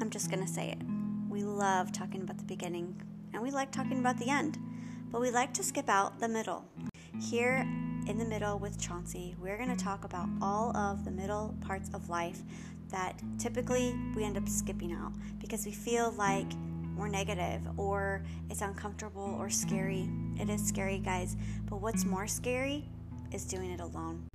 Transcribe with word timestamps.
I'm 0.00 0.10
just 0.10 0.30
going 0.30 0.44
to 0.44 0.50
say 0.50 0.70
it. 0.70 0.78
We 1.28 1.42
love 1.42 1.90
talking 1.90 2.22
about 2.22 2.38
the 2.38 2.44
beginning 2.44 3.00
and 3.32 3.42
we 3.42 3.50
like 3.50 3.72
talking 3.72 3.98
about 3.98 4.16
the 4.18 4.30
end, 4.30 4.56
but 5.10 5.20
we 5.20 5.30
like 5.30 5.52
to 5.54 5.64
skip 5.64 5.88
out 5.88 6.20
the 6.20 6.28
middle. 6.28 6.64
Here 7.20 7.66
in 8.06 8.16
the 8.16 8.24
middle 8.24 8.60
with 8.60 8.80
Chauncey, 8.80 9.34
we're 9.40 9.56
going 9.56 9.74
to 9.76 9.84
talk 9.84 10.04
about 10.04 10.28
all 10.40 10.76
of 10.76 11.04
the 11.04 11.10
middle 11.10 11.54
parts 11.60 11.90
of 11.94 12.08
life 12.08 12.42
that 12.90 13.20
typically 13.38 13.94
we 14.14 14.22
end 14.24 14.36
up 14.36 14.48
skipping 14.48 14.92
out 14.92 15.12
because 15.40 15.66
we 15.66 15.72
feel 15.72 16.12
like 16.12 16.46
we're 16.96 17.08
negative 17.08 17.60
or 17.76 18.22
it's 18.50 18.62
uncomfortable 18.62 19.36
or 19.38 19.50
scary. 19.50 20.08
It 20.40 20.48
is 20.48 20.64
scary, 20.64 20.98
guys, 20.98 21.36
but 21.68 21.80
what's 21.80 22.04
more 22.04 22.28
scary 22.28 22.88
is 23.32 23.44
doing 23.44 23.72
it 23.72 23.80
alone. 23.80 24.28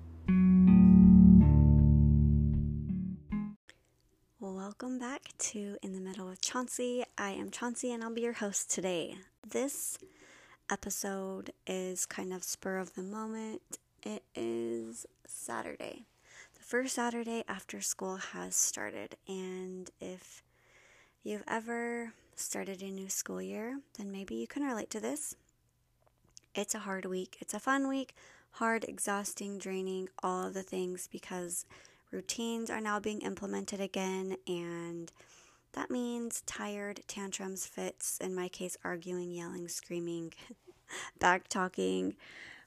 Welcome 4.51 4.99
back 4.99 5.29
to 5.37 5.77
In 5.81 5.93
the 5.93 6.01
Middle 6.01 6.27
with 6.27 6.41
Chauncey. 6.41 7.05
I 7.17 7.29
am 7.29 7.49
Chauncey 7.49 7.93
and 7.93 8.03
I'll 8.03 8.13
be 8.13 8.21
your 8.21 8.33
host 8.33 8.69
today. 8.69 9.15
This 9.47 9.97
episode 10.69 11.53
is 11.65 12.05
kind 12.05 12.33
of 12.33 12.43
spur 12.43 12.77
of 12.77 12.93
the 12.93 13.03
moment. 13.03 13.61
It 14.03 14.23
is 14.35 15.05
Saturday 15.25 16.03
The 16.55 16.61
first 16.61 16.95
Saturday 16.95 17.45
after 17.47 17.79
school 17.79 18.17
has 18.17 18.53
started. 18.53 19.15
And 19.29 19.89
if 20.01 20.43
you've 21.23 21.45
ever 21.47 22.11
started 22.35 22.81
a 22.81 22.91
new 22.91 23.07
school 23.07 23.41
year, 23.41 23.79
then 23.97 24.11
maybe 24.11 24.35
you 24.35 24.45
can 24.47 24.63
relate 24.63 24.89
to 24.89 24.99
this. 24.99 25.37
It's 26.53 26.75
a 26.75 26.79
hard 26.79 27.05
week. 27.05 27.37
It's 27.39 27.53
a 27.53 27.61
fun 27.61 27.87
week, 27.87 28.13
hard, 28.51 28.83
exhausting, 28.83 29.57
draining, 29.57 30.09
all 30.21 30.47
of 30.47 30.53
the 30.53 30.63
things 30.63 31.07
because 31.09 31.65
routines 32.13 32.69
are 32.69 32.79
now 32.79 32.99
being 32.99 33.21
implemented 33.21 33.81
again 33.81 34.37
and 34.47 35.11
that 35.73 35.89
means 35.89 36.41
tired, 36.45 37.01
tantrums, 37.07 37.65
fits, 37.65 38.19
in 38.19 38.35
my 38.35 38.47
case, 38.47 38.77
arguing, 38.83 39.31
yelling, 39.31 39.67
screaming, 39.67 40.33
back 41.19 41.47
talking, 41.47 42.15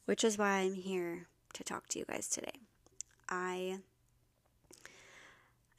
which 0.06 0.24
is 0.24 0.36
why 0.36 0.58
I'm 0.58 0.74
here 0.74 1.28
to 1.52 1.62
talk 1.62 1.86
to 1.88 2.00
you 2.00 2.04
guys 2.04 2.28
today. 2.28 2.58
I 3.28 3.78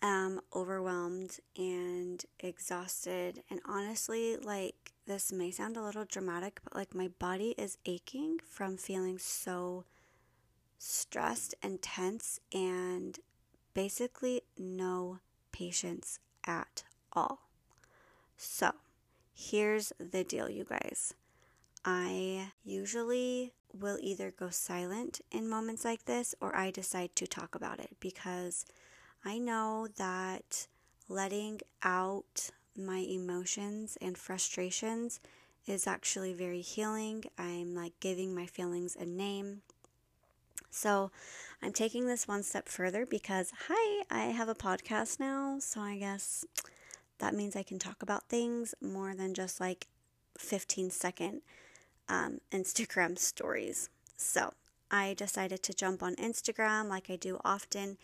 am 0.02 0.40
overwhelmed 0.56 1.40
and 1.58 2.24
exhausted. 2.40 3.44
And 3.50 3.60
honestly, 3.66 4.38
like, 4.38 4.94
this 5.06 5.32
may 5.34 5.52
sound 5.52 5.76
a 5.76 5.84
little 5.84 6.06
dramatic, 6.06 6.62
but 6.64 6.76
like, 6.76 6.96
my 6.96 7.10
body 7.20 7.56
is 7.58 7.78
aching 7.86 8.38
from 8.50 8.78
feeling 8.78 9.18
so 9.18 9.84
stressed 10.78 11.56
and 11.62 11.82
tense 11.82 12.40
and 12.54 13.20
basically 13.78 14.42
no 14.58 15.20
patience 15.52 16.18
at 16.48 16.84
all. 17.14 17.42
So, 18.36 18.72
here's 19.36 19.94
the 20.00 20.24
deal, 20.24 20.50
you 20.50 20.64
guys. 20.64 21.14
I 21.86 22.54
usually 22.66 23.54
will 23.72 24.00
either 24.02 24.32
go 24.32 24.50
silent 24.50 25.22
in 25.32 25.48
moments 25.48 25.86
like 25.86 26.06
this 26.06 26.34
or 26.42 26.56
I 26.58 26.72
decide 26.72 27.16
to 27.18 27.28
talk 27.28 27.54
about 27.54 27.80
it 27.80 27.92
because 28.00 28.66
I 29.24 29.38
know 29.38 29.90
that 29.98 30.66
letting 31.08 31.62
out 31.84 32.50
my 32.76 33.06
emotions 33.08 33.96
and 34.02 34.18
frustrations 34.18 35.20
is 35.68 35.86
actually 35.86 36.34
very 36.34 36.62
healing. 36.62 37.26
I'm 37.38 37.76
like 37.76 37.94
giving 38.00 38.34
my 38.34 38.48
feelings 38.48 38.98
a 39.00 39.06
name. 39.06 39.62
So 40.70 41.12
I'm 41.62 41.74
taking 41.74 42.08
this 42.08 42.28
one 42.28 42.44
step 42.44 42.70
further 42.70 43.06
because, 43.06 43.52
hi, 43.68 44.04
I 44.10 44.26
have 44.26 44.50
a 44.50 44.56
podcast 44.56 45.20
now. 45.20 45.58
So 45.60 45.82
I 45.82 45.98
guess 45.98 46.46
that 47.20 47.34
means 47.34 47.56
I 47.56 47.64
can 47.64 47.80
talk 47.80 48.04
about 48.04 48.30
things 48.30 48.76
more 48.82 49.16
than 49.16 49.34
just 49.34 49.60
like 49.60 49.88
15 50.38 50.92
second 50.92 51.42
um, 52.08 52.40
Instagram 52.52 53.18
stories. 53.20 53.90
So 54.16 54.54
I 54.92 55.14
decided 55.14 55.64
to 55.64 55.74
jump 55.74 56.02
on 56.02 56.16
Instagram 56.16 56.90
like 56.90 57.10
I 57.10 57.16
do 57.16 57.40
often 57.44 57.98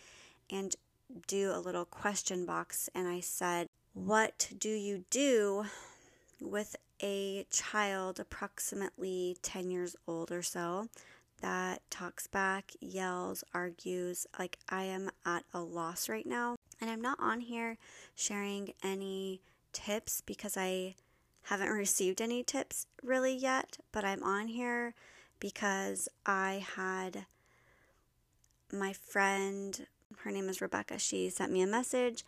and 0.50 0.75
do 1.28 1.51
a 1.53 1.59
little 1.59 1.85
question 1.85 2.45
box 2.45 2.90
and 2.95 3.07
I 3.07 3.19
said, 3.19 3.68
What 3.94 4.50
do 4.57 4.69
you 4.69 5.06
do 5.09 5.66
with 6.41 6.75
a 7.01 7.45
child 7.51 8.19
approximately 8.19 9.38
10 9.41 9.69
years 9.69 9.95
old 10.07 10.31
or 10.31 10.41
so 10.41 10.88
that 11.44 11.81
talks 11.90 12.26
back, 12.26 12.72
yells, 12.80 13.44
argues? 13.54 14.26
Like, 14.40 14.58
I 14.70 14.84
am 14.84 15.12
at 15.26 15.44
a 15.54 15.59
loss 15.59 16.08
right 16.08 16.26
now. 16.26 16.56
And 16.80 16.90
I'm 16.90 17.02
not 17.02 17.20
on 17.20 17.42
here 17.42 17.78
sharing 18.16 18.74
any 18.81 19.42
tips 19.74 20.22
because 20.26 20.56
I 20.58 20.96
haven't 21.44 21.70
received 21.84 22.22
any 22.22 22.44
tips 22.44 22.88
really 23.04 23.36
yet, 23.36 23.78
but 23.92 24.06
I'm 24.06 24.24
on 24.24 24.48
here 24.48 24.96
because 25.40 26.08
I 26.26 26.66
had 26.76 27.26
my 28.72 28.94
friend 28.94 29.86
her 30.20 30.31
name 30.31 30.48
is 30.48 30.62
Rebecca. 30.62 31.00
She 31.00 31.30
sent 31.30 31.52
me 31.52 31.62
a 31.62 31.68
message 31.68 32.24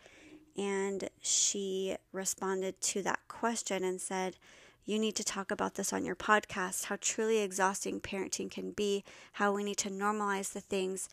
and 0.56 1.08
she 1.20 1.96
responded 2.12 2.80
to 2.80 3.02
that 3.02 3.20
question 3.28 3.84
and 3.84 4.00
said, 4.00 4.36
You 4.86 5.00
need 5.00 5.16
to 5.16 5.24
talk 5.24 5.50
about 5.50 5.74
this 5.74 5.92
on 5.92 6.04
your 6.04 6.14
podcast 6.14 6.84
how 6.84 6.96
truly 7.00 7.38
exhausting 7.38 8.00
parenting 8.00 8.48
can 8.48 8.70
be, 8.70 9.02
how 9.32 9.52
we 9.52 9.64
need 9.64 9.78
to 9.78 9.90
normalize 9.90 10.52
the 10.52 10.60
things 10.60 11.08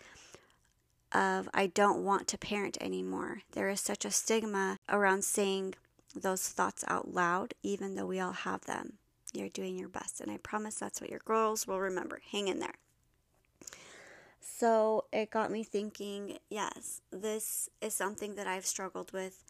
of 1.12 1.50
I 1.56 1.68
don't 1.68 2.04
want 2.04 2.28
to 2.28 2.38
parent 2.38 2.78
anymore. 2.80 3.42
There 3.54 3.70
is 3.70 3.82
such 3.82 4.06
a 4.06 4.12
stigma 4.12 4.78
around 4.88 5.24
saying 5.24 5.74
those 6.16 6.48
thoughts 6.48 6.86
out 6.88 7.16
loud, 7.16 7.56
even 7.64 7.96
though 7.96 8.06
we 8.06 8.20
all 8.20 8.34
have 8.34 8.62
them. 8.66 8.94
You're 9.34 9.50
doing 9.50 9.76
your 9.76 9.90
best, 9.90 10.22
and 10.22 10.30
I 10.30 10.38
promise 10.38 10.76
that's 10.76 11.02
what 11.02 11.10
your 11.10 11.22
girls 11.26 11.66
will 11.66 11.80
remember. 11.80 12.22
Hang 12.32 12.48
in 12.48 12.60
there. 12.60 12.76
So 14.40 15.06
it 15.12 15.32
got 15.32 15.50
me 15.50 15.64
thinking 15.64 16.38
yes, 16.48 17.02
this 17.12 17.70
is 17.82 17.96
something 17.96 18.36
that 18.36 18.46
I've 18.46 18.68
struggled 18.68 19.12
with 19.14 19.44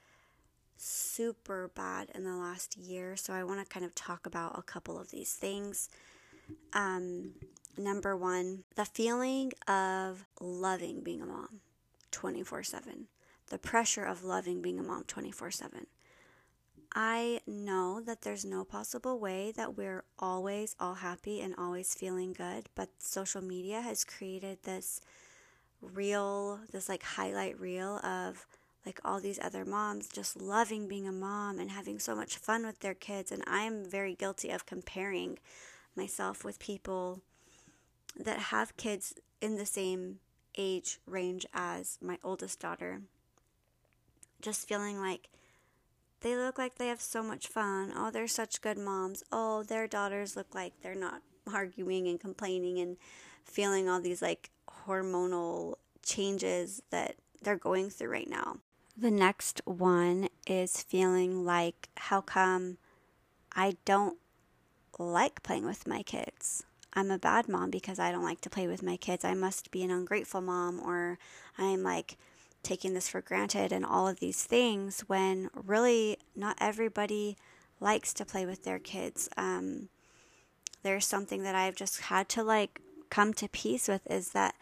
super 0.84 1.72
bad 1.74 2.10
in 2.14 2.24
the 2.24 2.36
last 2.36 2.78
year. 2.78 3.16
So 3.16 3.34
I 3.34 3.44
want 3.44 3.60
to 3.62 3.66
kind 3.66 3.86
of 3.86 3.96
talk 3.96 4.26
about 4.26 4.58
a 4.58 4.62
couple 4.62 5.00
of 5.00 5.12
these 5.12 5.34
things. 5.34 5.90
Um, 6.74 7.32
number 7.78 8.16
one, 8.16 8.64
the 8.76 8.86
feeling 8.86 9.54
of 9.68 10.26
loving 10.40 11.02
being 11.02 11.22
a 11.22 11.26
mom 11.26 11.62
24 12.12 12.64
7, 12.64 13.08
the 13.50 13.58
pressure 13.58 14.04
of 14.04 14.24
loving 14.24 14.62
being 14.62 14.80
a 14.80 14.84
mom 14.84 15.04
24 15.08 15.52
7. 15.52 15.88
I 16.96 17.40
know 17.48 18.02
that 18.02 18.22
there's 18.22 18.46
no 18.46 18.64
possible 18.64 19.18
way 19.20 19.52
that 19.56 19.76
we're 19.76 20.04
always 20.20 20.76
all 20.80 20.96
happy 20.96 21.42
and 21.42 21.56
always 21.58 21.96
feeling 21.96 22.34
good, 22.34 22.70
but 22.76 22.90
social 23.00 23.42
media 23.42 23.82
has 23.82 24.04
created 24.04 24.60
this 24.62 25.02
reel, 25.82 26.60
this 26.72 26.88
like 26.90 27.02
highlight 27.02 27.60
reel 27.60 27.98
of 28.04 28.46
like 28.86 29.00
all 29.04 29.20
these 29.20 29.40
other 29.42 29.66
moms 29.66 30.10
just 30.10 30.42
loving 30.42 30.88
being 30.88 31.08
a 31.08 31.12
mom 31.12 31.60
and 31.60 31.72
having 31.72 32.00
so 32.00 32.16
much 32.16 32.38
fun 32.38 32.66
with 32.66 32.80
their 32.80 32.94
kids. 32.94 33.32
And 33.32 33.44
I'm 33.48 33.86
very 33.86 34.16
guilty 34.16 34.50
of 34.50 34.66
comparing 34.66 35.40
myself 35.96 36.44
with 36.44 36.60
people 36.60 37.22
that 38.20 38.40
have 38.40 38.78
kids 38.78 39.14
in 39.42 39.58
the 39.58 39.66
same 39.66 40.20
age 40.58 41.00
range 41.06 41.46
as 41.54 41.98
my 42.02 42.18
oldest 42.24 42.60
daughter. 42.60 43.02
Just 44.42 44.68
feeling 44.68 45.00
like 45.00 45.30
they 46.22 46.36
look 46.36 46.58
like 46.58 46.78
they 46.78 46.88
have 46.88 47.02
so 47.02 47.24
much 47.24 47.48
fun. 47.48 47.92
Oh, 47.96 48.12
they're 48.12 48.28
such 48.28 48.62
good 48.62 48.78
moms. 48.78 49.24
Oh, 49.32 49.64
their 49.64 49.88
daughters 49.88 50.36
look 50.36 50.54
like 50.54 50.74
they're 50.82 50.96
not 50.96 51.22
arguing 51.54 52.08
and 52.08 52.20
complaining 52.20 52.80
and 52.80 52.98
feeling 53.46 53.90
all 53.90 54.02
these 54.02 54.22
like 54.22 54.50
hormonal 54.88 55.76
changes 56.02 56.82
that 56.90 57.16
they're 57.42 57.58
going 57.58 57.90
through 57.90 58.10
right 58.10 58.30
now. 58.30 58.58
The 58.96 59.12
next 59.12 59.62
one 59.66 60.30
is 60.46 60.84
feeling 60.84 61.46
like 61.46 61.90
how 61.98 62.22
come 62.22 62.78
I 63.56 63.78
don't 63.86 64.18
like 65.00 65.42
playing 65.42 65.66
with 65.66 65.88
my 65.88 66.04
kids? 66.04 66.64
I'm 66.94 67.10
a 67.10 67.18
bad 67.18 67.50
mom 67.50 67.72
because 67.72 67.98
I 67.98 68.12
don't 68.12 68.24
like 68.24 68.42
to 68.42 68.52
play 68.52 68.68
with 68.68 68.84
my 68.84 68.98
kids. 68.98 69.26
I 69.26 69.34
must 69.34 69.72
be 69.72 69.82
an 69.82 69.90
ungrateful 69.90 70.42
mom 70.42 70.80
or 70.80 71.18
I'm 71.58 71.82
like 71.82 72.18
taking 72.62 72.94
this 72.94 73.10
for 73.10 73.20
granted 73.20 73.72
and 73.72 73.84
all 73.84 74.08
of 74.08 74.20
these 74.20 74.44
things 74.44 75.02
when 75.08 75.50
really 75.54 76.18
not 76.36 76.58
everybody 76.62 77.36
likes 77.80 78.14
to 78.14 78.26
play 78.26 78.46
with 78.46 78.64
their 78.64 78.80
kids. 78.80 79.28
Um, 79.38 79.90
there's 80.84 81.08
something 81.08 81.42
that 81.44 81.56
I've 81.56 81.76
just 81.76 82.02
had 82.02 82.30
to 82.30 82.44
like 82.44 82.80
come 83.10 83.34
to 83.36 83.50
peace 83.50 83.88
with 83.88 84.06
is 84.10 84.30
that 84.30 84.56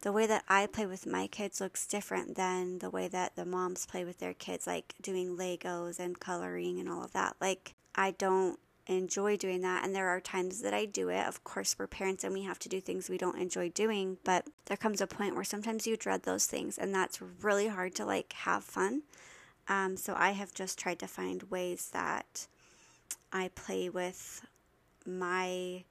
the 0.00 0.12
way 0.12 0.26
that 0.26 0.44
I 0.48 0.66
play 0.66 0.86
with 0.86 1.06
my 1.06 1.26
kids 1.26 1.60
looks 1.60 1.86
different 1.86 2.36
than 2.36 2.78
the 2.78 2.90
way 2.90 3.08
that 3.08 3.36
the 3.36 3.44
moms 3.44 3.86
play 3.86 4.04
with 4.04 4.18
their 4.18 4.34
kids, 4.34 4.66
like 4.66 4.94
doing 5.02 5.36
Legos 5.36 5.98
and 5.98 6.18
coloring 6.18 6.78
and 6.78 6.88
all 6.88 7.02
of 7.02 7.12
that. 7.12 7.36
Like, 7.40 7.74
I 7.94 8.12
don't 8.12 8.58
enjoy 8.86 9.36
doing 9.36 9.60
that. 9.62 9.84
And 9.84 9.94
there 9.94 10.08
are 10.08 10.20
times 10.20 10.62
that 10.62 10.72
I 10.72 10.84
do 10.84 11.08
it. 11.08 11.26
Of 11.26 11.44
course, 11.44 11.76
we're 11.78 11.86
parents 11.86 12.24
and 12.24 12.32
we 12.32 12.42
have 12.42 12.58
to 12.60 12.68
do 12.68 12.80
things 12.80 13.08
we 13.08 13.18
don't 13.18 13.38
enjoy 13.38 13.68
doing, 13.70 14.18
but 14.24 14.46
there 14.66 14.76
comes 14.76 15.00
a 15.00 15.06
point 15.06 15.34
where 15.34 15.44
sometimes 15.44 15.86
you 15.86 15.96
dread 15.96 16.22
those 16.22 16.46
things, 16.46 16.78
and 16.78 16.94
that's 16.94 17.20
really 17.42 17.68
hard 17.68 17.94
to 17.96 18.04
like 18.04 18.32
have 18.32 18.64
fun. 18.64 19.02
Um, 19.68 19.96
so 19.96 20.14
I 20.16 20.30
have 20.30 20.54
just 20.54 20.78
tried 20.78 20.98
to 21.00 21.06
find 21.06 21.42
ways 21.44 21.90
that 21.92 22.46
I 23.32 23.50
play 23.54 23.90
with 23.90 24.46
my 25.04 25.84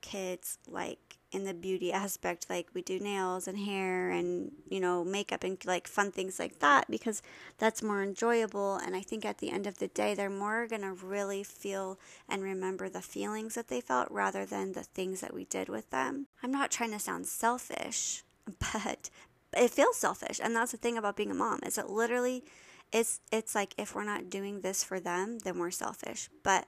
kids, 0.00 0.58
like 0.68 1.09
in 1.32 1.44
the 1.44 1.54
beauty 1.54 1.92
aspect, 1.92 2.50
like 2.50 2.68
we 2.74 2.82
do 2.82 2.98
nails 2.98 3.46
and 3.46 3.58
hair 3.58 4.10
and, 4.10 4.50
you 4.68 4.80
know, 4.80 5.04
makeup 5.04 5.44
and 5.44 5.64
like 5.64 5.86
fun 5.86 6.10
things 6.10 6.38
like 6.38 6.58
that 6.58 6.90
because 6.90 7.22
that's 7.58 7.82
more 7.82 8.02
enjoyable. 8.02 8.76
And 8.76 8.96
I 8.96 9.00
think 9.00 9.24
at 9.24 9.38
the 9.38 9.50
end 9.50 9.66
of 9.66 9.78
the 9.78 9.88
day, 9.88 10.14
they're 10.14 10.28
more 10.28 10.66
going 10.66 10.82
to 10.82 10.92
really 10.92 11.44
feel 11.44 11.98
and 12.28 12.42
remember 12.42 12.88
the 12.88 13.00
feelings 13.00 13.54
that 13.54 13.68
they 13.68 13.80
felt 13.80 14.10
rather 14.10 14.44
than 14.44 14.72
the 14.72 14.82
things 14.82 15.20
that 15.20 15.32
we 15.32 15.44
did 15.44 15.68
with 15.68 15.90
them. 15.90 16.26
I'm 16.42 16.50
not 16.50 16.72
trying 16.72 16.90
to 16.92 16.98
sound 16.98 17.26
selfish, 17.26 18.24
but 18.72 19.08
it 19.56 19.70
feels 19.70 19.96
selfish. 19.96 20.40
And 20.42 20.56
that's 20.56 20.72
the 20.72 20.78
thing 20.78 20.98
about 20.98 21.16
being 21.16 21.30
a 21.30 21.34
mom 21.34 21.60
is 21.64 21.78
it 21.78 21.88
literally 21.88 22.44
it's 22.92 23.20
it's 23.30 23.54
like 23.54 23.72
if 23.78 23.94
we're 23.94 24.02
not 24.02 24.30
doing 24.30 24.62
this 24.62 24.82
for 24.82 24.98
them, 24.98 25.38
then 25.38 25.58
we're 25.58 25.70
selfish. 25.70 26.28
But 26.42 26.66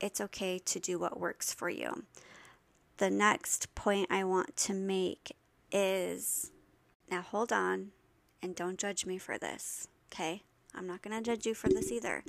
it's 0.00 0.20
okay 0.20 0.58
to 0.58 0.80
do 0.80 0.98
what 0.98 1.20
works 1.20 1.52
for 1.52 1.68
you 1.68 2.04
the 2.98 3.10
next 3.10 3.74
point 3.74 4.08
I 4.10 4.24
want 4.24 4.56
to 4.58 4.74
make 4.74 5.36
is 5.72 6.50
now 7.10 7.22
hold 7.22 7.52
on 7.52 7.90
and 8.42 8.54
don't 8.54 8.78
judge 8.78 9.06
me 9.06 9.18
for 9.18 9.38
this, 9.38 9.88
okay? 10.12 10.42
I'm 10.74 10.86
not 10.86 11.02
going 11.02 11.16
to 11.16 11.22
judge 11.22 11.46
you 11.46 11.54
for 11.54 11.68
this 11.68 11.90
either. 11.90 12.24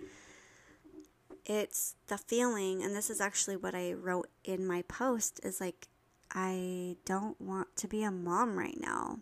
It's 1.46 1.96
the 2.08 2.18
feeling, 2.18 2.82
and 2.82 2.96
this 2.96 3.10
is 3.10 3.22
actually 3.22 3.58
what 3.58 3.76
I 3.76 3.94
wrote 3.94 4.30
in 4.44 4.66
my 4.66 4.82
post 4.84 5.40
is 5.44 5.62
like, 5.62 5.88
I 6.34 6.96
don't 7.06 7.40
want 7.40 7.76
to 7.78 7.88
be 7.88 8.04
a 8.04 8.12
mom 8.12 8.58
right 8.58 8.80
now. 8.80 9.20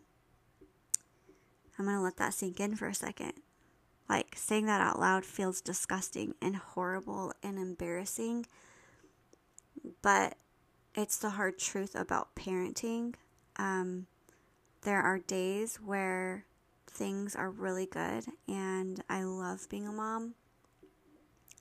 I'm 1.78 1.86
going 1.86 1.98
to 1.98 2.04
let 2.04 2.18
that 2.18 2.34
sink 2.34 2.60
in 2.60 2.76
for 2.76 2.88
a 2.88 2.94
second. 2.94 3.34
Like, 4.08 4.36
saying 4.36 4.68
that 4.68 4.82
out 4.82 5.00
loud 5.00 5.26
feels 5.26 5.60
disgusting 5.60 6.36
and 6.42 6.56
horrible 6.56 7.34
and 7.42 7.58
embarrassing. 7.58 8.46
But 10.02 10.36
it's 10.96 11.18
the 11.18 11.32
hard 11.32 11.58
truth 11.58 11.96
about 11.96 12.36
parenting. 12.36 13.16
Um, 13.58 14.08
there 14.82 15.02
are 15.02 15.20
days 15.20 15.78
where 15.78 16.46
things 16.88 17.36
are 17.36 17.50
really 17.50 17.86
good 17.86 18.26
and 18.48 19.04
I 19.10 19.24
love 19.24 19.68
being 19.70 19.88
a 19.88 19.92
mom. 19.92 20.36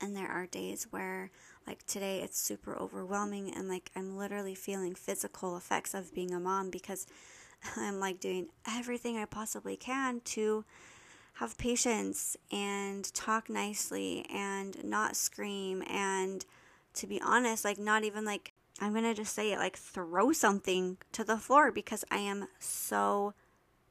And 0.00 0.16
there 0.16 0.28
are 0.28 0.46
days 0.46 0.88
where, 0.90 1.30
like 1.64 1.86
today, 1.86 2.20
it's 2.22 2.36
super 2.36 2.76
overwhelming 2.76 3.54
and 3.54 3.68
like 3.68 3.90
I'm 3.94 4.16
literally 4.16 4.56
feeling 4.56 4.96
physical 4.96 5.56
effects 5.56 5.94
of 5.94 6.12
being 6.12 6.34
a 6.34 6.40
mom 6.40 6.70
because 6.70 7.06
I'm 7.76 8.00
like 8.00 8.18
doing 8.18 8.48
everything 8.68 9.16
I 9.16 9.26
possibly 9.26 9.76
can 9.76 10.20
to 10.24 10.64
have 11.34 11.56
patience 11.56 12.36
and 12.50 13.12
talk 13.14 13.48
nicely 13.48 14.26
and 14.28 14.84
not 14.84 15.16
scream 15.16 15.82
and 15.88 16.44
to 16.94 17.06
be 17.06 17.20
honest, 17.22 17.64
like 17.64 17.78
not 17.78 18.04
even 18.04 18.24
like 18.24 18.52
I'm 18.82 18.92
going 18.92 19.04
to 19.04 19.14
just 19.14 19.32
say 19.32 19.52
it 19.52 19.58
like 19.58 19.76
throw 19.76 20.32
something 20.32 20.98
to 21.12 21.22
the 21.22 21.38
floor 21.38 21.70
because 21.70 22.04
I 22.10 22.18
am 22.18 22.48
so 22.58 23.32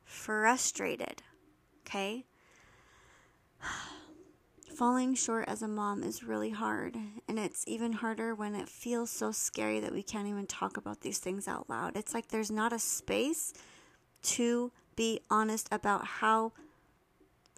frustrated. 0.03 1.23
Okay? 1.88 2.25
Falling 4.75 5.15
short 5.15 5.47
as 5.47 5.61
a 5.61 5.67
mom 5.67 6.03
is 6.03 6.23
really 6.23 6.49
hard, 6.49 6.97
and 7.27 7.39
it's 7.39 7.63
even 7.67 7.93
harder 7.93 8.35
when 8.35 8.53
it 8.53 8.67
feels 8.67 9.09
so 9.09 9.31
scary 9.31 9.79
that 9.79 9.93
we 9.93 10.03
can't 10.03 10.27
even 10.27 10.47
talk 10.47 10.75
about 10.75 11.01
these 11.01 11.19
things 11.19 11.47
out 11.47 11.69
loud. 11.69 11.95
It's 11.95 12.13
like 12.13 12.27
there's 12.27 12.51
not 12.51 12.73
a 12.73 12.79
space 12.79 13.53
to 14.23 14.71
be 14.97 15.21
honest 15.29 15.69
about 15.71 16.05
how 16.05 16.51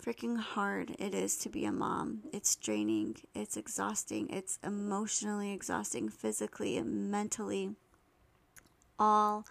freaking 0.03 0.37
hard 0.37 0.95
it 0.99 1.13
is 1.13 1.37
to 1.37 1.49
be 1.49 1.65
a 1.65 1.71
mom. 1.71 2.23
It's 2.33 2.55
draining, 2.55 3.15
it's 3.33 3.55
exhausting, 3.55 4.29
it's 4.29 4.59
emotionally 4.63 5.51
exhausting, 5.51 6.09
physically 6.09 6.77
and 6.77 7.09
mentally. 7.09 7.75
All 8.99 9.45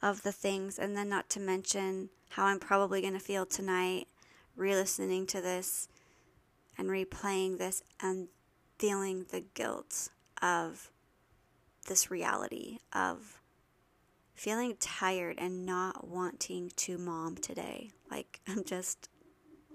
of 0.00 0.22
the 0.22 0.32
things, 0.32 0.78
and 0.78 0.96
then 0.96 1.08
not 1.08 1.28
to 1.30 1.40
mention 1.40 2.10
how 2.30 2.46
I'm 2.46 2.60
probably 2.60 3.00
going 3.00 3.12
to 3.12 3.20
feel 3.20 3.44
tonight 3.44 4.06
re 4.56 4.74
listening 4.74 5.26
to 5.26 5.40
this 5.40 5.88
and 6.78 6.88
replaying 6.88 7.58
this 7.58 7.82
and 8.00 8.28
feeling 8.78 9.26
the 9.30 9.44
guilt 9.54 10.10
of 10.40 10.90
this 11.88 12.10
reality 12.10 12.78
of 12.92 13.40
feeling 14.34 14.76
tired 14.80 15.36
and 15.38 15.66
not 15.66 16.08
wanting 16.08 16.70
to 16.76 16.98
mom 16.98 17.36
today. 17.36 17.90
Like, 18.10 18.40
I'm 18.48 18.64
just 18.64 19.08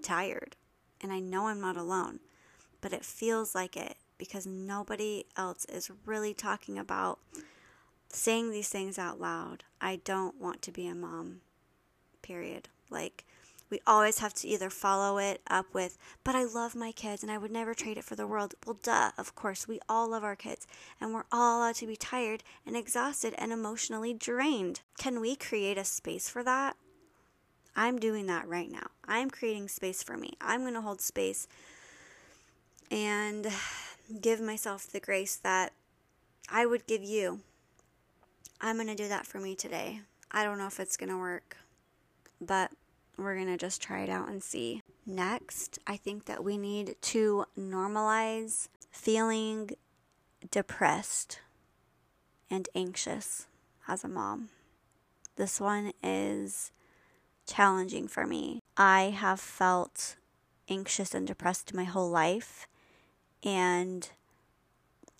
tired. 0.02 0.56
And 1.00 1.12
I 1.12 1.20
know 1.20 1.46
I'm 1.46 1.60
not 1.60 1.76
alone, 1.76 2.20
but 2.80 2.92
it 2.92 3.04
feels 3.04 3.54
like 3.54 3.76
it 3.76 3.96
because 4.18 4.46
nobody 4.46 5.24
else 5.36 5.64
is 5.66 5.90
really 6.04 6.34
talking 6.34 6.78
about 6.78 7.20
saying 8.08 8.50
these 8.50 8.68
things 8.68 8.98
out 8.98 9.20
loud. 9.20 9.64
I 9.80 10.00
don't 10.04 10.40
want 10.40 10.62
to 10.62 10.72
be 10.72 10.86
a 10.86 10.94
mom, 10.94 11.40
period. 12.22 12.68
Like, 12.90 13.24
we 13.70 13.80
always 13.86 14.18
have 14.18 14.32
to 14.34 14.48
either 14.48 14.70
follow 14.70 15.18
it 15.18 15.42
up 15.48 15.66
with, 15.74 15.98
but 16.24 16.34
I 16.34 16.44
love 16.44 16.74
my 16.74 16.90
kids 16.90 17.22
and 17.22 17.30
I 17.30 17.38
would 17.38 17.50
never 17.50 17.74
trade 17.74 17.98
it 17.98 18.04
for 18.04 18.16
the 18.16 18.26
world. 18.26 18.54
Well, 18.66 18.78
duh, 18.82 19.10
of 19.18 19.34
course, 19.34 19.68
we 19.68 19.78
all 19.88 20.08
love 20.08 20.24
our 20.24 20.36
kids 20.36 20.66
and 21.00 21.12
we're 21.12 21.24
all 21.30 21.58
allowed 21.58 21.74
to 21.76 21.86
be 21.86 21.96
tired 21.96 22.42
and 22.66 22.76
exhausted 22.76 23.34
and 23.36 23.52
emotionally 23.52 24.14
drained. 24.14 24.80
Can 24.98 25.20
we 25.20 25.36
create 25.36 25.76
a 25.76 25.84
space 25.84 26.30
for 26.30 26.42
that? 26.44 26.76
I'm 27.78 28.00
doing 28.00 28.26
that 28.26 28.48
right 28.48 28.68
now. 28.68 28.88
I'm 29.06 29.30
creating 29.30 29.68
space 29.68 30.02
for 30.02 30.16
me. 30.16 30.32
I'm 30.40 30.62
going 30.62 30.74
to 30.74 30.80
hold 30.80 31.00
space 31.00 31.46
and 32.90 33.46
give 34.20 34.40
myself 34.40 34.88
the 34.88 34.98
grace 34.98 35.36
that 35.36 35.72
I 36.50 36.66
would 36.66 36.88
give 36.88 37.04
you. 37.04 37.38
I'm 38.60 38.78
going 38.78 38.88
to 38.88 38.96
do 38.96 39.06
that 39.06 39.28
for 39.28 39.38
me 39.38 39.54
today. 39.54 40.00
I 40.32 40.42
don't 40.42 40.58
know 40.58 40.66
if 40.66 40.80
it's 40.80 40.96
going 40.96 41.10
to 41.10 41.18
work, 41.18 41.56
but 42.40 42.72
we're 43.16 43.36
going 43.36 43.46
to 43.46 43.56
just 43.56 43.80
try 43.80 44.00
it 44.00 44.10
out 44.10 44.28
and 44.28 44.42
see. 44.42 44.82
Next, 45.06 45.78
I 45.86 45.96
think 45.96 46.24
that 46.24 46.42
we 46.42 46.58
need 46.58 46.96
to 47.00 47.44
normalize 47.56 48.66
feeling 48.90 49.70
depressed 50.50 51.38
and 52.50 52.68
anxious 52.74 53.46
as 53.86 54.02
a 54.02 54.08
mom. 54.08 54.48
This 55.36 55.60
one 55.60 55.92
is 56.02 56.72
challenging 57.48 58.06
for 58.06 58.26
me. 58.26 58.60
I 58.76 59.14
have 59.16 59.40
felt 59.40 60.16
anxious 60.68 61.14
and 61.14 61.26
depressed 61.26 61.74
my 61.74 61.84
whole 61.84 62.10
life, 62.10 62.68
and 63.42 64.08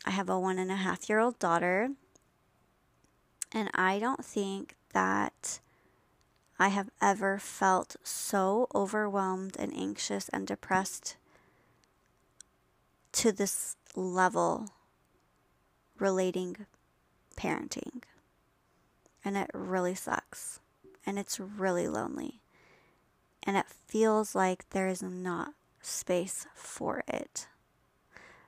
I 0.04 0.10
have 0.10 0.28
a 0.28 0.38
one 0.38 0.58
and 0.58 0.70
a 0.70 0.76
half 0.76 1.08
year 1.08 1.18
old 1.18 1.38
daughter, 1.38 1.90
and 3.52 3.70
I 3.74 3.98
don't 3.98 4.24
think 4.24 4.76
that 4.92 5.60
I 6.58 6.68
have 6.68 6.90
ever 7.00 7.38
felt 7.38 7.96
so 8.02 8.68
overwhelmed 8.74 9.56
and 9.58 9.74
anxious 9.74 10.28
and 10.28 10.46
depressed 10.46 11.16
to 13.12 13.32
this 13.32 13.76
level 13.94 14.68
relating 15.98 16.66
parenting. 17.36 18.02
And 19.24 19.36
it 19.36 19.50
really 19.54 19.94
sucks 19.94 20.60
and 21.06 21.18
it's 21.18 21.40
really 21.40 21.88
lonely. 21.88 22.40
And 23.42 23.56
it 23.56 23.66
feels 23.86 24.34
like 24.34 24.70
there 24.70 24.88
is 24.88 25.02
not 25.02 25.54
space 25.80 26.46
for 26.54 27.02
it. 27.08 27.46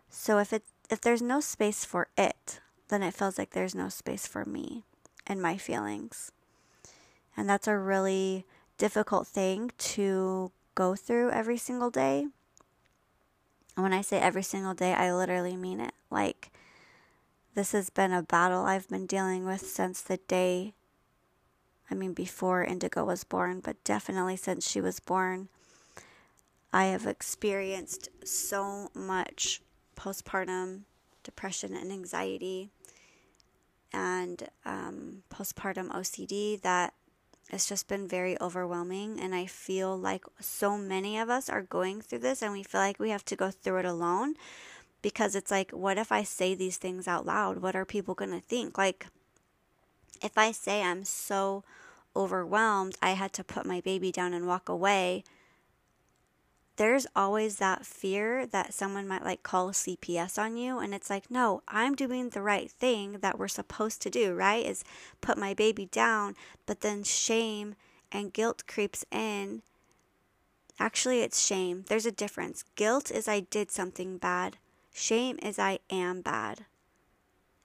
So 0.09 0.39
if 0.39 0.53
it 0.53 0.65
if 0.91 1.01
there's 1.01 1.23
no 1.23 1.41
space 1.41 1.85
for 1.85 2.09
it, 2.19 2.61
then 2.89 3.03
it 3.03 3.15
feels 3.15 3.39
like 3.39 3.51
there's 3.51 3.75
no 3.75 3.89
space 3.89 4.27
for 4.27 4.45
me 4.45 4.85
and 5.27 5.41
my 5.41 5.57
feelings. 5.57 6.33
And 7.37 7.49
that's 7.49 7.69
a 7.69 7.79
really 7.79 8.45
difficult 8.77 9.29
thing 9.29 9.71
to 9.79 10.51
go 10.75 10.97
through 10.97 11.31
every 11.31 11.57
single 11.57 11.91
day. 11.91 12.27
And 13.77 13.85
when 13.85 13.93
I 13.93 14.01
say 14.01 14.19
every 14.19 14.43
single 14.43 14.75
day, 14.75 14.93
I 14.93 15.15
literally 15.15 15.57
mean 15.57 15.81
it. 15.81 15.95
Like, 16.11 16.51
this 17.55 17.73
has 17.73 17.89
been 17.89 18.13
a 18.13 18.23
battle 18.23 18.65
I've 18.65 18.89
been 18.89 19.07
dealing 19.07 19.47
with 19.47 19.61
since 19.61 20.01
the 20.01 20.17
day 20.17 20.75
I 21.91 21.95
mean, 21.95 22.13
before 22.13 22.63
Indigo 22.63 23.05
was 23.05 23.25
born, 23.25 23.61
but 23.61 23.83
definitely 23.85 24.37
since 24.37 24.69
she 24.69 24.81
was 24.81 25.01
born, 25.01 25.49
I 26.73 26.87
have 26.87 27.07
experienced 27.07 28.09
so 28.25 28.91
much 28.95 29.61
postpartum 29.97 30.83
depression 31.25 31.75
and 31.75 31.91
anxiety 31.93 32.71
and 33.93 34.49
um, 34.65 35.23
postpartum 35.31 35.91
OCD 35.91 36.61
that 36.63 36.95
it's 37.51 37.69
just 37.69 37.89
been 37.89 38.07
very 38.07 38.41
overwhelming. 38.41 39.19
And 39.21 39.35
I 39.35 39.47
feel 39.47 39.99
like 39.99 40.25
so 40.41 40.79
many 40.79 41.19
of 41.19 41.29
us 41.29 41.49
are 41.49 41.63
going 41.63 42.01
through 42.01 42.21
this 42.21 42.43
and 42.43 42.53
we 42.53 42.63
feel 42.63 42.81
like 42.81 43.01
we 43.01 43.11
have 43.11 43.25
to 43.27 43.37
go 43.37 43.51
through 43.51 43.79
it 43.79 43.85
alone 43.85 44.35
because 45.03 45.35
it's 45.35 45.51
like, 45.51 45.73
what 45.73 45.99
if 45.99 46.13
I 46.13 46.23
say 46.23 46.55
these 46.55 46.77
things 46.77 47.09
out 47.09 47.27
loud? 47.27 47.59
What 47.59 47.75
are 47.75 47.85
people 47.85 48.15
going 48.15 48.31
to 48.31 48.41
think? 48.41 48.79
Like, 48.79 49.07
if 50.23 50.37
I 50.37 50.53
say 50.53 50.83
I'm 50.83 51.05
so 51.05 51.65
overwhelmed, 52.15 52.97
I 53.01 53.11
had 53.11 53.33
to 53.35 53.45
put 53.45 53.67
my 53.67 53.81
baby 53.81 54.13
down 54.13 54.33
and 54.33 54.47
walk 54.47 54.69
away, 54.69 55.25
there's 56.81 57.07
always 57.15 57.57
that 57.57 57.85
fear 57.85 58.47
that 58.47 58.73
someone 58.73 59.07
might 59.07 59.23
like 59.23 59.43
call 59.43 59.71
CPS 59.71 60.39
on 60.39 60.57
you. 60.57 60.79
And 60.79 60.95
it's 60.95 61.11
like, 61.11 61.31
no, 61.31 61.63
I'm 61.69 61.95
doing 61.95 62.31
the 62.31 62.41
right 62.41 62.71
thing 62.71 63.19
that 63.21 63.39
we're 63.39 63.49
supposed 63.49 64.01
to 64.01 64.09
do, 64.09 64.33
right? 64.33 64.65
Is 64.65 64.83
put 65.21 65.37
my 65.37 65.53
baby 65.53 65.85
down. 65.85 66.37
But 66.65 66.81
then 66.81 67.03
shame 67.03 67.75
and 68.11 68.33
guilt 68.33 68.67
creeps 68.67 69.05
in. 69.11 69.61
Actually, 70.79 71.21
it's 71.21 71.45
shame. 71.45 71.85
There's 71.89 72.07
a 72.07 72.11
difference. 72.11 72.65
Guilt 72.77 73.11
is 73.11 73.29
I 73.29 73.41
did 73.41 73.71
something 73.71 74.17
bad, 74.17 74.57
shame 74.91 75.39
is 75.43 75.59
I 75.59 75.81
am 75.91 76.23
bad. 76.23 76.65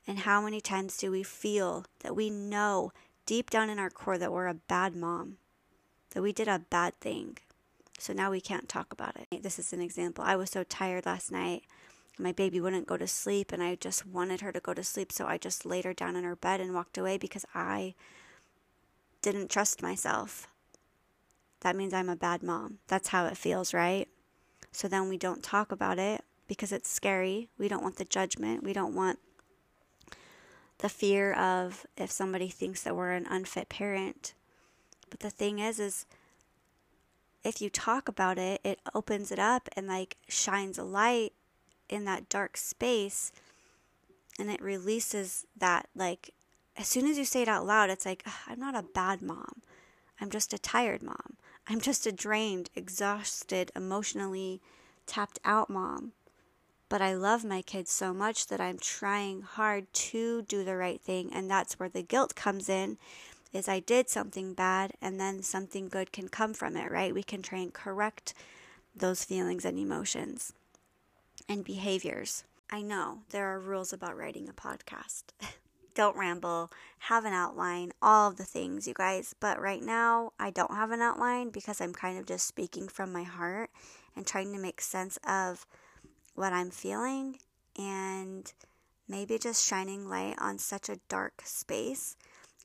And 0.06 0.20
how 0.20 0.42
many 0.42 0.60
times 0.60 0.98
do 0.98 1.10
we 1.10 1.24
feel 1.24 1.86
that 2.02 2.16
we 2.16 2.30
know 2.30 2.92
deep 3.26 3.50
down 3.50 3.70
in 3.70 3.80
our 3.80 3.90
core 3.90 4.18
that 4.18 4.32
we're 4.32 4.48
a 4.48 4.54
bad 4.54 4.96
mom, 4.96 5.38
that 6.12 6.22
we 6.22 6.32
did 6.32 6.48
a 6.48 6.60
bad 6.70 7.00
thing? 7.00 7.38
So 7.98 8.14
now 8.14 8.32
we 8.32 8.42
can't 8.42 8.68
talk 8.68 8.92
about 8.92 9.16
it. 9.32 9.44
This 9.44 9.58
is 9.58 9.72
an 9.74 9.82
example. 9.82 10.24
I 10.26 10.36
was 10.36 10.50
so 10.50 10.64
tired 10.64 11.06
last 11.06 11.32
night. 11.32 11.64
My 12.18 12.32
baby 12.32 12.62
wouldn't 12.62 12.88
go 12.88 12.98
to 12.98 13.08
sleep, 13.08 13.52
and 13.52 13.62
I 13.62 13.76
just 13.76 14.06
wanted 14.06 14.42
her 14.42 14.52
to 14.52 14.60
go 14.60 14.74
to 14.74 14.84
sleep. 14.84 15.12
So 15.12 15.28
I 15.28 15.38
just 15.38 15.66
laid 15.66 15.86
her 15.86 15.94
down 15.94 16.16
in 16.16 16.24
her 16.24 16.36
bed 16.36 16.62
and 16.62 16.74
walked 16.74 16.98
away 16.98 17.18
because 17.18 17.46
I 17.54 17.94
didn't 19.22 19.50
trust 19.50 19.82
myself. 19.82 20.48
That 21.62 21.76
means 21.76 21.94
I'm 21.94 22.10
a 22.10 22.16
bad 22.16 22.44
mom. 22.44 22.80
That's 22.88 23.10
how 23.10 23.26
it 23.26 23.38
feels, 23.38 23.74
right? 23.74 24.08
So 24.72 24.88
then 24.88 25.10
we 25.10 25.18
don't 25.18 25.42
talk 25.42 25.72
about 25.72 25.98
it 25.98 26.22
because 26.48 26.72
it's 26.72 26.90
scary. 26.90 27.50
We 27.58 27.68
don't 27.68 27.82
want 27.82 27.96
the 27.96 28.06
judgment. 28.06 28.64
We 28.64 28.74
don't 28.74 28.94
want 28.94 29.20
the 30.86 30.90
fear 30.90 31.34
of 31.34 31.88
if 31.98 32.12
somebody 32.12 32.48
thinks 32.48 32.84
that 32.84 32.96
we're 32.96 33.14
an 33.14 33.26
unfit 33.28 33.70
parent. 33.70 34.36
But 35.10 35.22
the 35.22 35.32
thing 35.32 35.58
is, 35.58 35.80
is 35.80 36.06
if 37.44 37.60
you 37.60 37.72
talk 37.72 38.08
about 38.08 38.38
it, 38.38 38.62
it 38.64 38.80
opens 38.94 39.32
it 39.32 39.40
up 39.40 39.68
and 39.76 39.88
like 39.88 40.16
shines 40.28 40.78
a 40.78 40.84
light 40.84 41.34
in 41.90 42.06
that 42.06 42.30
dark 42.30 42.56
space 42.56 43.32
and 44.38 44.52
it 44.52 44.62
releases 44.62 45.48
that 45.58 45.88
like 45.96 46.36
as 46.78 46.88
soon 46.88 47.08
as 47.08 47.18
you 47.18 47.26
say 47.26 47.42
it 47.42 47.48
out 47.48 47.66
loud 47.66 47.90
it's 47.90 48.06
like 48.06 48.24
i'm 48.48 48.60
not 48.60 48.76
a 48.76 48.84
bad 48.84 49.24
mom. 49.24 49.64
I'm 50.22 50.30
just 50.30 50.54
a 50.54 50.60
tired 50.60 51.02
mom. 51.02 51.38
I'm 51.68 51.82
just 51.82 52.06
a 52.06 52.12
drained 52.12 52.70
exhausted 52.76 53.72
emotionally 53.76 54.62
tapped 55.08 55.40
out 55.44 55.68
mom 55.68 56.12
but 56.90 57.02
i 57.02 57.14
love 57.14 57.44
my 57.44 57.62
kids 57.62 57.92
so 57.92 58.14
much 58.14 58.48
that 58.48 58.62
i'm 58.62 58.78
trying 58.78 59.42
hard 59.42 59.92
to 59.94 60.42
do 60.44 60.64
the 60.64 60.76
right 60.76 61.02
thing 61.02 61.32
and 61.34 61.50
that's 61.50 61.80
where 61.80 61.90
the 61.90 62.02
guilt 62.02 62.36
comes 62.36 62.70
in 62.70 62.98
is 63.56 63.70
I 63.70 63.80
did 63.80 64.10
something 64.10 64.54
bad 64.54 64.92
and 65.02 65.20
then 65.20 65.42
something 65.42 65.88
good 65.88 66.12
can 66.12 66.28
come 66.28 66.54
from 66.54 66.76
it, 66.76 66.92
right? 66.92 67.14
We 67.14 67.24
can 67.24 67.42
try 67.42 67.60
and 67.60 67.74
correct 67.74 68.34
those 68.94 69.24
feelings 69.24 69.64
and 69.64 69.80
emotions 69.80 70.54
and 71.48 71.64
behaviors. 71.64 72.44
I 72.70 72.82
know 72.82 73.20
there 73.30 73.48
are 73.48 73.60
rules 73.60 73.94
about 73.94 74.18
writing 74.18 74.50
a 74.50 74.54
podcast. 74.54 75.24
don't 75.96 76.18
ramble, 76.18 76.70
have 77.00 77.24
an 77.24 77.32
outline, 77.32 77.94
all 78.02 78.30
of 78.30 78.36
the 78.36 78.44
things, 78.44 78.88
you 78.88 78.94
guys. 78.94 79.34
But 79.40 79.62
right 79.62 79.82
now, 79.82 80.34
I 80.38 80.50
don't 80.50 80.76
have 80.76 80.92
an 80.92 81.02
outline 81.02 81.50
because 81.50 81.80
I'm 81.80 81.94
kind 81.94 82.20
of 82.20 82.26
just 82.26 82.46
speaking 82.46 82.90
from 82.90 83.14
my 83.14 83.24
heart 83.24 83.70
and 84.16 84.28
trying 84.28 84.52
to 84.52 84.60
make 84.60 84.82
sense 84.82 85.18
of 85.26 85.66
what 86.36 86.54
I'm 86.54 86.70
feeling 86.70 87.40
and 87.78 88.52
maybe 89.08 89.38
just 89.38 89.68
shining 89.68 90.08
light 90.08 90.36
on 90.40 90.58
such 90.58 90.90
a 90.90 91.00
dark 91.10 91.42
space 91.44 92.16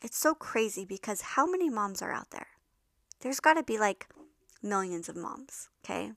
it's 0.02 0.16
so 0.16 0.34
crazy 0.34 0.84
because 0.84 1.20
how 1.20 1.46
many 1.46 1.68
moms 1.68 2.00
are 2.00 2.12
out 2.12 2.30
there? 2.30 2.46
There's 3.20 3.40
got 3.40 3.54
to 3.54 3.62
be 3.62 3.78
like 3.78 4.08
millions 4.62 5.08
of 5.08 5.16
moms, 5.16 5.68
okay? 5.84 6.12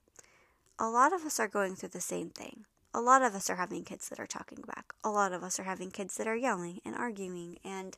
A 0.80 0.88
lot 0.88 1.14
of 1.14 1.24
us 1.24 1.40
are 1.40 1.50
going 1.50 1.76
through 1.76 1.90
the 1.90 2.02
same 2.02 2.30
thing. 2.30 2.66
A 2.94 3.02
lot 3.02 3.22
of 3.22 3.36
us 3.36 3.50
are 3.50 3.56
having 3.56 3.84
kids 3.84 4.08
that 4.10 4.20
are 4.20 4.28
talking 4.28 4.64
back. 4.66 4.94
A 5.04 5.10
lot 5.10 5.34
of 5.34 5.44
us 5.44 5.60
are 5.60 5.64
having 5.64 5.92
kids 5.92 6.16
that 6.16 6.28
are 6.28 6.36
yelling 6.36 6.80
and 6.86 6.96
arguing 6.96 7.58
and 7.66 7.98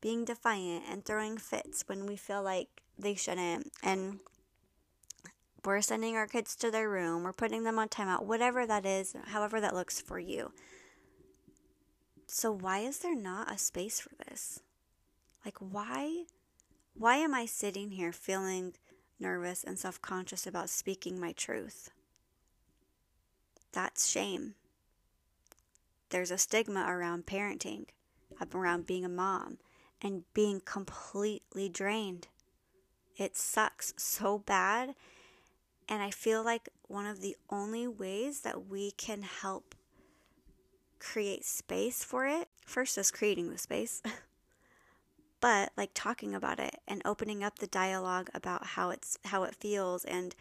being 0.00 0.24
defiant 0.24 0.84
and 0.88 1.04
throwing 1.04 1.36
fits 1.36 1.84
when 1.86 2.06
we 2.06 2.16
feel 2.16 2.42
like 2.42 2.68
they 2.98 3.14
shouldn't. 3.14 3.70
And 3.82 4.20
we're 5.64 5.80
sending 5.80 6.16
our 6.16 6.26
kids 6.26 6.56
to 6.56 6.70
their 6.70 6.88
room, 6.88 7.22
we're 7.22 7.32
putting 7.32 7.64
them 7.64 7.78
on 7.78 7.88
timeout, 7.88 8.24
whatever 8.24 8.66
that 8.66 8.84
is, 8.84 9.14
however 9.26 9.60
that 9.60 9.74
looks 9.74 10.00
for 10.00 10.18
you. 10.18 10.52
So, 12.26 12.50
why 12.50 12.78
is 12.78 13.00
there 13.00 13.14
not 13.14 13.52
a 13.52 13.58
space 13.58 14.00
for 14.00 14.10
this? 14.26 14.60
Like, 15.44 15.58
why? 15.58 16.24
Why 16.94 17.16
am 17.16 17.34
I 17.34 17.46
sitting 17.46 17.90
here 17.90 18.12
feeling 18.12 18.74
nervous 19.18 19.64
and 19.64 19.78
self 19.78 20.00
conscious 20.00 20.46
about 20.46 20.70
speaking 20.70 21.20
my 21.20 21.32
truth? 21.32 21.90
That's 23.72 24.08
shame. 24.08 24.54
There's 26.10 26.30
a 26.30 26.38
stigma 26.38 26.84
around 26.86 27.26
parenting, 27.26 27.86
around 28.54 28.86
being 28.86 29.04
a 29.04 29.08
mom, 29.08 29.58
and 30.02 30.24
being 30.34 30.60
completely 30.60 31.68
drained. 31.68 32.28
It 33.16 33.36
sucks 33.36 33.94
so 33.96 34.38
bad. 34.38 34.94
And 35.92 36.02
I 36.02 36.10
feel 36.10 36.42
like 36.42 36.70
one 36.88 37.04
of 37.04 37.20
the 37.20 37.36
only 37.50 37.86
ways 37.86 38.40
that 38.40 38.66
we 38.66 38.92
can 38.92 39.20
help 39.20 39.74
create 40.98 41.44
space 41.44 42.02
for 42.02 42.26
it, 42.26 42.48
first 42.64 42.96
is 42.96 43.10
creating 43.10 43.50
the 43.50 43.58
space. 43.58 44.00
but 45.42 45.70
like 45.76 45.90
talking 45.92 46.34
about 46.34 46.58
it 46.58 46.80
and 46.88 47.02
opening 47.04 47.44
up 47.44 47.58
the 47.58 47.66
dialogue 47.66 48.30
about 48.32 48.68
how 48.68 48.88
it's 48.88 49.18
how 49.26 49.42
it 49.42 49.54
feels 49.54 50.06
and 50.06 50.34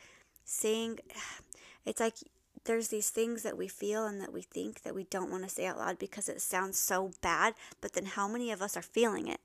saying 0.45 0.99
it's 1.85 1.99
like 1.99 2.15
there's 2.63 2.87
these 2.87 3.09
things 3.09 3.43
that 3.43 3.57
we 3.57 3.67
feel 3.67 4.05
and 4.05 4.21
that 4.21 4.31
we 4.31 4.43
think 4.43 4.83
that 4.83 4.95
we 4.95 5.03
don't 5.03 5.31
want 5.31 5.43
to 5.43 5.49
say 5.49 5.65
out 5.65 5.77
loud 5.77 5.99
because 5.99 6.29
it 6.29 6.39
sounds 6.39 6.77
so 6.77 7.11
bad 7.21 7.55
but 7.81 7.91
then 7.91 8.05
how 8.05 8.25
many 8.25 8.51
of 8.51 8.61
us 8.61 8.77
are 8.77 8.81
feeling 8.81 9.27
it 9.27 9.41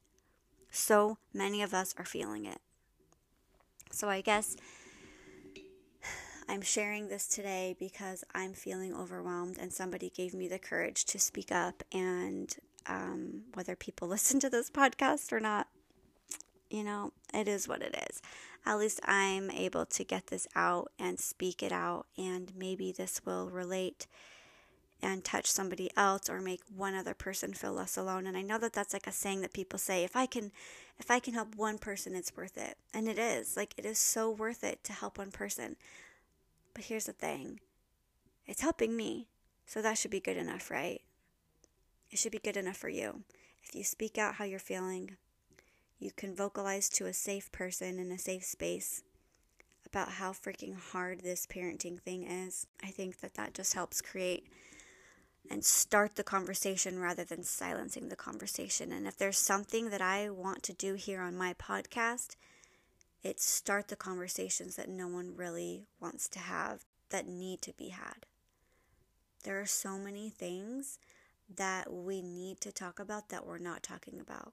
so 0.71 1.19
many 1.35 1.63
of 1.63 1.73
us 1.73 1.95
are 1.99 2.05
feeling 2.05 2.45
it 2.45 2.61
so 3.91 4.11
i 4.11 4.21
guess 4.21 4.57
I'm 6.49 6.63
sharing 6.63 7.09
this 7.09 7.27
today 7.27 7.75
because 7.79 8.25
I'm 8.35 8.53
feeling 8.53 8.95
overwhelmed, 8.95 9.59
and 9.59 9.73
somebody 9.73 10.11
gave 10.11 10.33
me 10.33 10.49
the 10.49 10.59
courage 10.59 11.05
to 11.07 11.19
speak 11.19 11.51
up 11.51 11.83
and 11.93 12.55
um, 12.87 13.43
whether 13.55 13.75
people 13.75 14.09
listen 14.17 14.39
to 14.41 14.51
this 14.51 14.71
podcast 14.71 15.33
or 15.33 15.41
not. 15.41 15.69
You 16.71 16.85
know, 16.85 17.13
it 17.33 17.49
is 17.49 17.69
what 17.69 17.83
it 17.83 17.97
is. 18.11 18.21
At 18.65 18.79
least 18.79 19.01
I'm 19.05 19.51
able 19.51 19.87
to 19.87 20.05
get 20.05 20.29
this 20.29 20.49
out 20.57 20.91
and 20.99 21.19
speak 21.19 21.63
it 21.63 21.73
out, 21.73 22.07
and 22.17 22.53
maybe 22.57 22.93
this 22.93 23.21
will 23.25 23.49
relate 23.49 24.07
and 25.03 25.25
touch 25.25 25.47
somebody 25.47 25.91
else 25.97 26.31
or 26.31 26.41
make 26.41 26.63
one 26.75 26.95
other 26.95 27.15
person 27.15 27.53
feel 27.53 27.73
less 27.73 27.97
alone 27.97 28.27
and 28.27 28.37
i 28.37 28.43
know 28.43 28.59
that 28.59 28.73
that's 28.73 28.93
like 28.93 29.07
a 29.07 29.13
saying 29.13 29.41
that 29.43 29.53
people 29.53 29.79
say 29.79 30.05
if 30.05 30.17
i 30.17 30.25
can 30.25 30.51
if 30.99 31.11
i 31.11 31.19
can 31.19 31.35
help 31.35 31.55
one 31.55 31.77
person 31.79 32.15
it's 32.15 32.37
worth 32.37 32.57
it 32.57 32.77
and 32.95 33.07
it 33.07 33.19
is 33.19 33.57
like 33.57 33.75
it 33.77 33.85
is 33.85 33.99
so 33.99 34.31
worth 34.31 34.65
it 34.65 34.83
to 34.83 34.93
help 34.93 35.19
one 35.19 35.31
person 35.31 35.77
but 36.77 36.85
here's 36.85 37.07
the 37.07 37.13
thing 37.13 37.59
it's 38.47 38.61
helping 38.61 38.97
me 38.97 39.27
so 39.67 39.83
that 39.83 39.99
should 39.99 40.13
be 40.13 40.21
good 40.21 40.37
enough 40.37 40.71
right 40.71 41.01
it 42.11 42.19
should 42.19 42.33
be 42.33 42.39
good 42.39 42.57
enough 42.57 42.77
for 42.77 42.89
you. 42.89 43.23
If 43.63 43.75
you 43.75 43.83
speak 43.83 44.17
out 44.17 44.37
how 44.37 44.45
you're 44.45 44.59
feeling, 44.59 45.17
you 45.99 46.11
can 46.13 46.37
vocalize 46.37 46.89
to 46.91 47.07
a 47.07 47.13
safe 47.13 47.51
person 47.51 47.99
in 47.99 48.13
a 48.13 48.19
safe 48.19 48.45
space 48.45 49.03
about 49.85 50.13
how 50.13 50.33
freaking 50.33 50.79
hard 50.79 51.21
this 51.21 51.47
parenting 51.47 52.01
thing 52.01 52.25
is. 52.25 52.67
I 52.83 52.89
think 52.89 53.21
that 53.21 53.35
that 53.35 53.55
just 53.55 53.75
helps 53.75 54.01
create 54.01 54.47
and 55.51 55.65
start 55.65 56.17
the 56.17 56.25
conversation 56.25 56.99
rather 56.99 57.25
than 57.25 57.43
silencing 57.43 58.09
the 58.09 58.17
conversation. 58.17 58.93
And 58.93 59.07
if 59.07 59.17
there's 59.17 59.39
something 59.39 59.91
that 59.91 60.01
I 60.03 60.31
want 60.31 60.63
to 60.65 60.73
do 60.73 60.95
here 60.95 61.21
on 61.21 61.37
my 61.37 61.55
podcast, 61.55 62.35
it's 63.27 63.45
start 63.45 63.89
the 63.89 63.97
conversations 63.97 64.77
that 64.77 64.89
no 64.89 65.09
one 65.09 65.35
really 65.35 65.89
wants 65.99 66.29
to 66.29 66.39
have 66.39 66.85
that 67.11 67.27
need 67.27 67.61
to 67.61 67.73
be 67.73 67.89
had. 67.89 68.25
There 69.43 69.61
are 69.61 69.67
so 69.67 69.99
many 69.99 70.31
things 70.31 71.01
that 71.53 71.93
we 71.93 72.23
need 72.23 72.61
to 72.61 72.71
talk 72.71 73.01
about 73.01 73.31
that 73.31 73.45
we're 73.45 73.59
not 73.59 73.83
talking 73.83 74.21
about. 74.21 74.53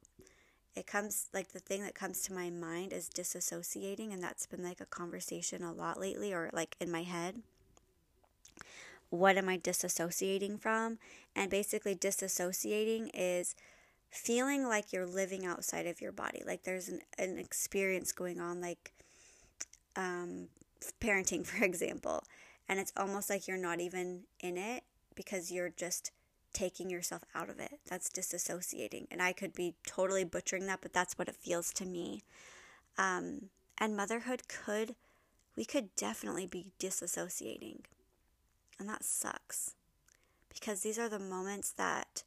It 0.75 0.87
comes 0.87 1.27
like 1.31 1.51
the 1.51 1.59
thing 1.59 1.83
that 1.83 1.93
comes 1.93 2.23
to 2.23 2.33
my 2.33 2.49
mind 2.49 2.93
is 2.93 3.09
disassociating, 3.09 4.11
and 4.11 4.23
that's 4.23 4.47
been 4.47 4.63
like 4.63 4.81
a 4.81 4.85
conversation 4.85 5.61
a 5.61 5.71
lot 5.71 5.99
lately, 5.99 6.33
or 6.33 6.49
like 6.51 6.75
in 6.79 6.89
my 6.89 7.03
head. 7.03 7.43
What 9.11 9.37
am 9.37 9.49
I 9.49 9.59
disassociating 9.59 10.59
from? 10.59 10.97
And 11.35 11.51
basically, 11.51 11.95
disassociating 11.95 13.11
is 13.13 13.53
feeling 14.13 14.67
like 14.67 14.93
you're 14.93 15.07
living 15.07 15.45
outside 15.45 15.87
of 15.87 15.99
your 15.99 16.11
body, 16.11 16.43
like 16.45 16.63
there's 16.63 16.87
an, 16.87 17.01
an 17.17 17.37
experience 17.37 18.11
going 18.11 18.39
on, 18.39 18.61
like 18.61 18.93
um, 19.95 20.47
parenting, 21.01 21.45
for 21.45 21.63
example, 21.63 22.23
and 22.69 22.79
it's 22.79 22.93
almost 22.95 23.29
like 23.29 23.47
you're 23.47 23.57
not 23.57 23.81
even 23.81 24.21
in 24.39 24.57
it 24.57 24.83
because 25.15 25.51
you're 25.51 25.69
just 25.69 26.11
taking 26.53 26.89
yourself 26.89 27.23
out 27.33 27.49
of 27.49 27.59
it. 27.59 27.79
That's 27.89 28.09
disassociating. 28.09 29.07
And 29.09 29.21
I 29.21 29.33
could 29.33 29.53
be 29.53 29.73
totally 29.87 30.23
butchering 30.23 30.67
that, 30.67 30.79
but 30.81 30.93
that's 30.93 31.17
what 31.17 31.27
it 31.27 31.35
feels 31.35 31.73
to 31.73 31.85
me. 31.85 32.21
Um, 32.97 33.49
and 33.79 33.97
motherhood 33.97 34.43
could 34.47 34.95
we 35.55 35.65
could 35.65 35.95
definitely 35.95 36.47
be 36.47 36.71
disassociating. 36.79 37.81
And 38.79 38.89
that 38.89 39.03
sucks 39.03 39.75
because 40.49 40.81
these 40.81 40.97
are 40.97 41.09
the 41.09 41.19
moments 41.19 41.71
that 41.71 42.23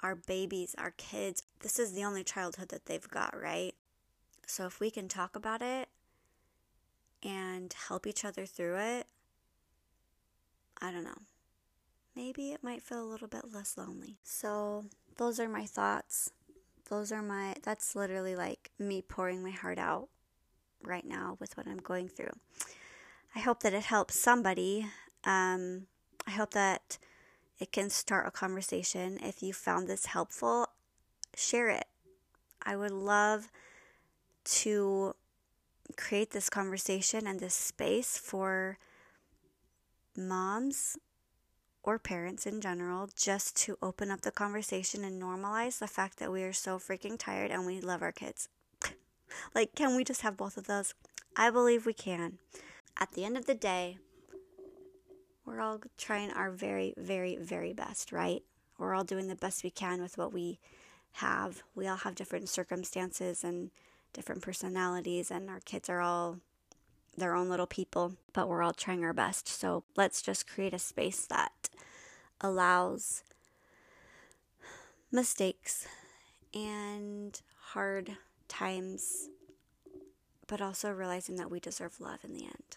our 0.00 0.14
babies, 0.14 0.74
our 0.78 0.92
kids, 0.92 1.42
this 1.60 1.78
is 1.78 1.92
the 1.92 2.04
only 2.04 2.24
childhood 2.24 2.68
that 2.68 2.86
they've 2.86 3.08
got, 3.08 3.34
right? 3.40 3.74
So 4.46 4.66
if 4.66 4.80
we 4.80 4.90
can 4.90 5.08
talk 5.08 5.36
about 5.36 5.62
it 5.62 5.88
and 7.22 7.74
help 7.88 8.06
each 8.06 8.24
other 8.24 8.46
through 8.46 8.76
it, 8.78 9.06
I 10.80 10.90
don't 10.90 11.04
know. 11.04 11.22
Maybe 12.14 12.52
it 12.52 12.62
might 12.62 12.82
feel 12.82 13.02
a 13.02 13.10
little 13.10 13.28
bit 13.28 13.52
less 13.52 13.76
lonely. 13.76 14.18
So, 14.22 14.86
those 15.16 15.38
are 15.38 15.48
my 15.48 15.66
thoughts. 15.66 16.30
Those 16.88 17.12
are 17.12 17.22
my, 17.22 17.54
that's 17.62 17.94
literally 17.94 18.34
like 18.34 18.70
me 18.78 19.02
pouring 19.02 19.42
my 19.42 19.50
heart 19.50 19.78
out 19.78 20.08
right 20.82 21.04
now 21.04 21.36
with 21.38 21.56
what 21.56 21.66
I'm 21.66 21.78
going 21.78 22.08
through. 22.08 22.32
I 23.34 23.40
hope 23.40 23.60
that 23.60 23.74
it 23.74 23.84
helps 23.84 24.18
somebody. 24.18 24.86
Um, 25.24 25.86
I 26.26 26.30
hope 26.30 26.52
that 26.52 26.98
it 27.58 27.72
can 27.72 27.90
start 27.90 28.26
a 28.26 28.30
conversation. 28.30 29.18
If 29.22 29.42
you 29.42 29.52
found 29.52 29.88
this 29.88 30.06
helpful, 30.06 30.68
share 31.36 31.68
it. 31.68 31.86
I 32.62 32.76
would 32.76 32.92
love 32.92 33.50
to 34.44 35.14
create 35.96 36.30
this 36.30 36.50
conversation 36.50 37.26
and 37.26 37.40
this 37.40 37.54
space 37.54 38.18
for 38.18 38.78
moms 40.16 40.96
or 41.82 41.98
parents 41.98 42.46
in 42.46 42.60
general 42.60 43.08
just 43.16 43.56
to 43.56 43.78
open 43.80 44.10
up 44.10 44.20
the 44.20 44.30
conversation 44.30 45.04
and 45.04 45.20
normalize 45.20 45.78
the 45.78 45.86
fact 45.86 46.18
that 46.18 46.32
we 46.32 46.42
are 46.42 46.52
so 46.52 46.78
freaking 46.78 47.18
tired 47.18 47.50
and 47.50 47.64
we 47.64 47.80
love 47.80 48.02
our 48.02 48.12
kids. 48.12 48.48
like, 49.54 49.74
can 49.74 49.96
we 49.96 50.04
just 50.04 50.22
have 50.22 50.36
both 50.36 50.56
of 50.56 50.66
those? 50.66 50.94
I 51.36 51.50
believe 51.50 51.86
we 51.86 51.94
can. 51.94 52.38
At 52.98 53.12
the 53.12 53.24
end 53.24 53.36
of 53.36 53.46
the 53.46 53.54
day, 53.54 53.98
we're 55.48 55.60
all 55.60 55.80
trying 55.96 56.30
our 56.32 56.50
very, 56.50 56.92
very, 56.98 57.36
very 57.36 57.72
best, 57.72 58.12
right? 58.12 58.42
We're 58.76 58.94
all 58.94 59.04
doing 59.04 59.28
the 59.28 59.34
best 59.34 59.64
we 59.64 59.70
can 59.70 60.02
with 60.02 60.18
what 60.18 60.32
we 60.32 60.58
have. 61.12 61.62
We 61.74 61.86
all 61.86 61.96
have 61.96 62.14
different 62.14 62.50
circumstances 62.50 63.42
and 63.42 63.70
different 64.12 64.42
personalities, 64.42 65.30
and 65.30 65.48
our 65.48 65.60
kids 65.60 65.88
are 65.88 66.00
all 66.00 66.38
their 67.16 67.34
own 67.34 67.48
little 67.48 67.66
people, 67.66 68.14
but 68.32 68.46
we're 68.46 68.62
all 68.62 68.74
trying 68.74 69.02
our 69.04 69.14
best. 69.14 69.48
So 69.48 69.84
let's 69.96 70.20
just 70.20 70.46
create 70.46 70.74
a 70.74 70.78
space 70.78 71.24
that 71.26 71.70
allows 72.40 73.24
mistakes 75.10 75.88
and 76.54 77.40
hard 77.72 78.18
times, 78.48 79.30
but 80.46 80.60
also 80.60 80.90
realizing 80.90 81.36
that 81.36 81.50
we 81.50 81.58
deserve 81.58 82.00
love 82.00 82.20
in 82.22 82.34
the 82.34 82.44
end. 82.44 82.62